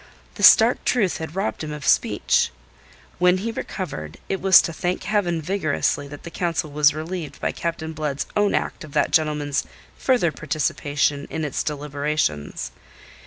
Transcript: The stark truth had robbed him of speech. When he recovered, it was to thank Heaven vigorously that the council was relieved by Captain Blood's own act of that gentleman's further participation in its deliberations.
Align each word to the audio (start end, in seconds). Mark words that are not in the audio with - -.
The 0.33 0.41
stark 0.41 0.83
truth 0.83 1.17
had 1.17 1.35
robbed 1.35 1.63
him 1.63 1.71
of 1.71 1.85
speech. 1.85 2.49
When 3.19 3.37
he 3.37 3.51
recovered, 3.51 4.17
it 4.29 4.41
was 4.41 4.59
to 4.63 4.73
thank 4.73 5.03
Heaven 5.03 5.43
vigorously 5.43 6.07
that 6.07 6.23
the 6.23 6.31
council 6.31 6.71
was 6.71 6.95
relieved 6.95 7.39
by 7.39 7.51
Captain 7.51 7.93
Blood's 7.93 8.25
own 8.35 8.55
act 8.55 8.83
of 8.83 8.93
that 8.93 9.11
gentleman's 9.11 9.63
further 9.99 10.31
participation 10.31 11.27
in 11.29 11.45
its 11.45 11.61
deliberations. 11.61 12.71